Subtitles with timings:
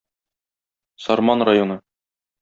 [1.03, 1.77] Сарман районы.